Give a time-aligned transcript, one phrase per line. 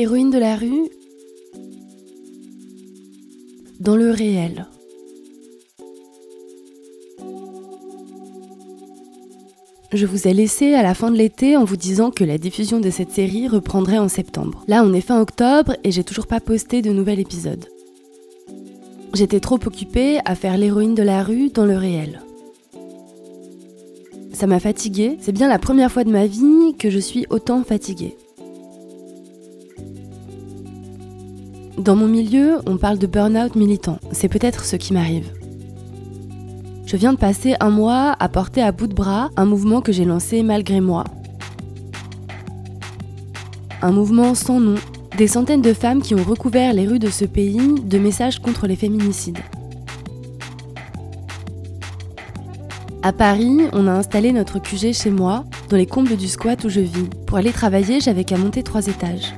[0.00, 0.88] Héroïne de la rue
[3.80, 4.68] dans le réel.
[9.92, 12.78] Je vous ai laissé à la fin de l'été en vous disant que la diffusion
[12.78, 14.62] de cette série reprendrait en septembre.
[14.68, 17.66] Là, on est fin octobre et j'ai toujours pas posté de nouvel épisode.
[19.14, 22.22] J'étais trop occupée à faire l'héroïne de la rue dans le réel.
[24.32, 27.64] Ça m'a fatiguée, c'est bien la première fois de ma vie que je suis autant
[27.64, 28.16] fatiguée.
[31.78, 34.00] Dans mon milieu, on parle de burn-out militant.
[34.10, 35.30] C'est peut-être ce qui m'arrive.
[36.86, 39.92] Je viens de passer un mois à porter à bout de bras un mouvement que
[39.92, 41.04] j'ai lancé malgré moi.
[43.80, 44.74] Un mouvement sans nom.
[45.16, 48.66] Des centaines de femmes qui ont recouvert les rues de ce pays de messages contre
[48.66, 49.38] les féminicides.
[53.04, 56.68] À Paris, on a installé notre QG chez moi, dans les combles du squat où
[56.68, 57.08] je vis.
[57.26, 59.32] Pour aller travailler, j'avais qu'à monter trois étages.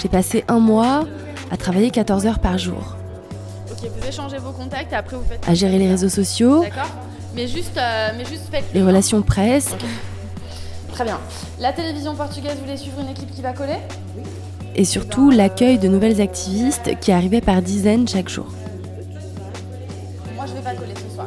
[0.00, 1.04] J'ai passé un mois
[1.54, 2.96] à travailler 14 heures par jour.
[3.70, 5.48] Ok, vous échangez vos contacts et après vous faites.
[5.48, 6.62] À gérer les réseaux sociaux.
[6.62, 6.90] D'accord
[7.34, 8.64] mais juste, euh, mais juste faites.
[8.74, 9.74] Les relations presse.
[10.92, 11.18] Très bien.
[11.58, 13.78] La télévision portugaise voulait suivre une équipe qui va coller?
[14.76, 18.46] Et surtout l'accueil de nouvelles activistes qui arrivaient par dizaines chaque jour.
[20.36, 21.26] Moi, je vais pas coller ce soir.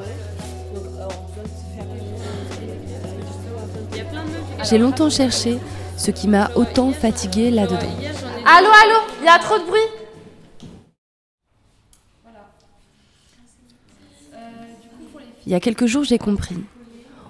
[4.64, 5.60] J'ai longtemps cherché
[5.98, 7.92] ce qui m'a autant fatigué là-dedans.
[8.46, 9.00] Allô, allô?
[9.22, 9.97] Il y a trop de bruit?
[15.48, 16.58] Il y a quelques jours, j'ai compris.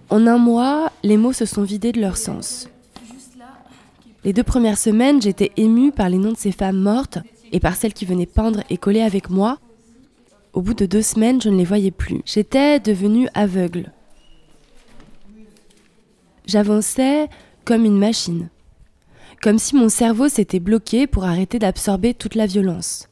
[0.10, 2.68] En un mois, les mots se sont vidés de leur sens.
[4.24, 7.20] Les deux premières semaines, j'étais émue par les noms de ces femmes mortes
[7.52, 9.60] et par celles qui venaient peindre et coller avec moi.
[10.54, 12.24] Au bout de deux semaines, je ne les voyais plus.
[12.26, 13.92] J'étais devenue aveugle.
[16.48, 17.30] J'avançais
[17.66, 18.50] comme une machine.
[19.44, 23.10] Comme si mon cerveau s'était bloqué pour arrêter d'absorber toute la violence.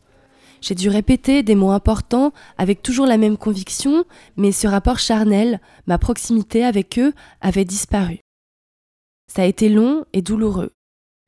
[0.65, 4.03] J'ai dû répéter des mots importants avec toujours la même conviction,
[4.35, 8.17] mais ce rapport charnel, ma proximité avec eux, avait disparu.
[9.31, 10.71] Ça a été long et douloureux.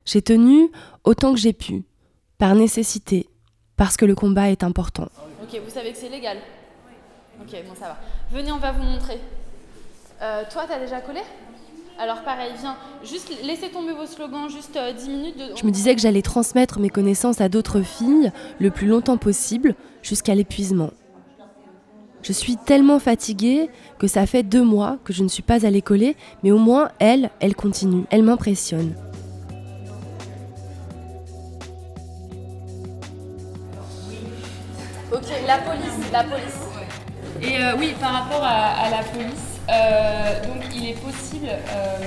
[0.04, 0.72] J'ai tenu
[1.04, 1.84] autant que j'ai pu,
[2.38, 3.28] par nécessité,
[3.76, 5.06] parce que le combat est important.
[5.40, 6.38] Ok, vous savez que c'est légal
[7.40, 7.98] Ok, bon, ça va.
[8.32, 9.20] Venez, on va vous montrer.
[10.20, 11.20] Euh, toi, t'as déjà collé?
[11.98, 15.36] Alors pareil, viens, juste laissez tomber vos slogans, juste euh, 10 minutes.
[15.36, 15.56] De...
[15.56, 19.74] Je me disais que j'allais transmettre mes connaissances à d'autres filles le plus longtemps possible,
[20.00, 20.90] jusqu'à l'épuisement.
[22.22, 25.82] Je suis tellement fatiguée que ça fait deux mois que je ne suis pas allée
[25.82, 28.94] coller, mais au moins elle, elle continue, elle m'impressionne.
[35.12, 36.60] Ok, la police, la police.
[37.42, 41.98] Et euh, oui, par rapport à, à la police, euh, donc il est possible, euh,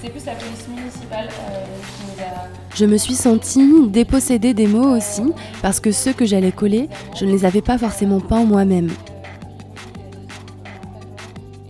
[0.00, 1.64] c'est plus la police municipale euh,
[1.96, 2.48] qui nous a...
[2.74, 7.24] Je me suis sentie dépossédée des mots aussi, parce que ceux que j'allais coller, je
[7.24, 8.90] ne les avais pas forcément peints moi-même.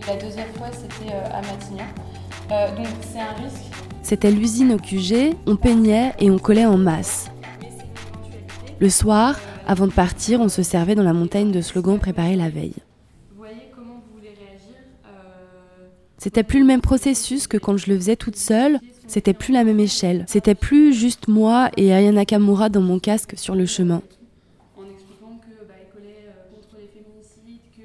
[0.07, 2.75] La deuxième fois, c'était à Matignon.
[2.75, 3.73] Donc c'est un risque.
[4.03, 7.31] C'était l'usine au QG, on peignait et on collait en masse.
[8.79, 12.49] Le soir, avant de partir, on se servait dans la montagne de slogans préparés la
[12.49, 12.75] veille.
[13.31, 15.87] Vous voyez comment vous voulez réagir euh,
[16.23, 19.65] C'était plus le même processus que quand je le faisais toute seule, c'était plus la
[19.65, 20.23] même échelle.
[20.29, 24.01] C'était plus juste moi et Aya Nakamura dans mon casque sur le chemin.
[24.77, 27.83] En expliquant que il collait contre les féminicides, que...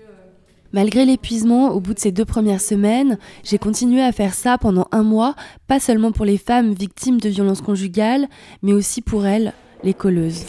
[0.72, 4.87] Malgré l'épuisement, au bout de ces deux premières semaines, j'ai continué à faire ça pendant
[4.93, 5.34] un mois,
[5.66, 8.28] pas seulement pour les femmes victimes de violences conjugales,
[8.62, 10.44] mais aussi pour elles, les colleuses.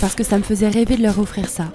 [0.00, 1.70] Parce que ça me faisait rêver de leur offrir ça.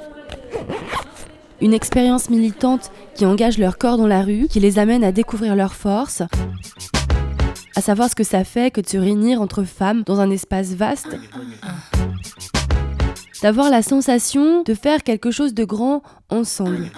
[1.63, 5.55] Une expérience militante qui engage leur corps dans la rue, qui les amène à découvrir
[5.55, 6.21] leurs forces,
[7.77, 10.73] à savoir ce que ça fait que de se réunir entre femmes dans un espace
[10.73, 11.15] vaste,
[13.41, 16.91] d'avoir la sensation de faire quelque chose de grand ensemble.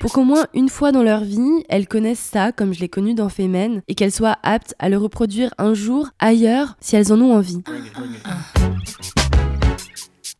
[0.00, 3.14] Pour qu'au moins une fois dans leur vie, elles connaissent ça comme je l'ai connu
[3.14, 7.20] dans Femen et qu'elles soient aptes à le reproduire un jour ailleurs si elles en
[7.20, 7.62] ont envie.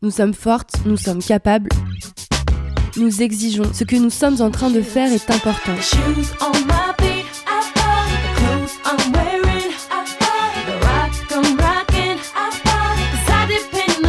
[0.02, 1.70] Nous sommes fortes, nous sommes capables,
[2.96, 3.72] nous exigeons.
[3.72, 5.74] Ce que nous sommes en train de faire est important.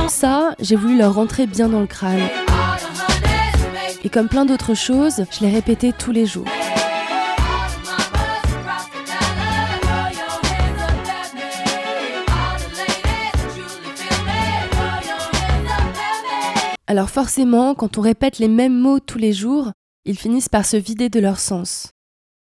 [0.07, 2.19] Ça, j'ai voulu leur rentrer bien dans le crâne.
[4.03, 6.45] Et comme plein d'autres choses, je les répétais tous les jours.
[16.95, 19.73] Alors forcément, quand on répète les mêmes mots tous les jours,
[20.05, 21.89] ils finissent par se vider de leur sens.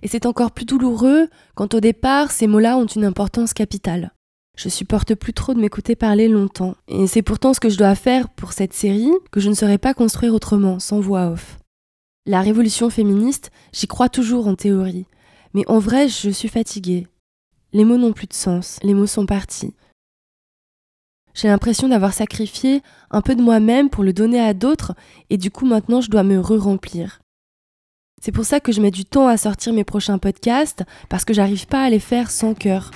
[0.03, 4.11] Et c'est encore plus douloureux quand au départ ces mots-là ont une importance capitale.
[4.55, 7.95] Je supporte plus trop de m'écouter parler longtemps, et c'est pourtant ce que je dois
[7.95, 11.57] faire pour cette série que je ne saurais pas construire autrement, sans voix off.
[12.27, 15.07] La révolution féministe, j'y crois toujours en théorie,
[15.55, 17.07] mais en vrai je suis fatiguée.
[17.73, 19.73] Les mots n'ont plus de sens, les mots sont partis.
[21.35, 24.93] J'ai l'impression d'avoir sacrifié un peu de moi-même pour le donner à d'autres,
[25.29, 27.19] et du coup maintenant je dois me re-remplir.
[28.21, 31.33] C'est pour ça que je mets du temps à sortir mes prochains podcasts, parce que
[31.33, 32.91] j'arrive pas à les faire sans cœur.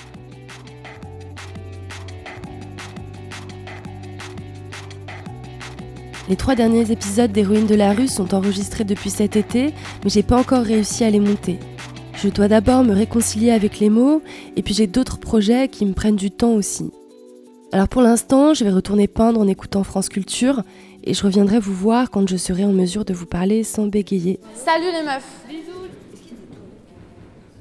[6.30, 10.24] Les trois derniers épisodes d'Héroïnes de la rue sont enregistrés depuis cet été, mais j'ai
[10.24, 11.60] pas encore réussi à les monter.
[12.16, 14.22] Je dois d'abord me réconcilier avec les mots,
[14.56, 16.92] et puis j'ai d'autres projets qui me prennent du temps aussi.
[17.72, 20.64] Alors pour l'instant, je vais retourner peindre en écoutant France Culture,
[21.04, 24.40] et je reviendrai vous voir quand je serai en mesure de vous parler sans bégayer.
[24.56, 25.46] Salut les meufs.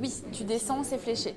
[0.01, 1.35] Oui, tu descends, c'est fléché.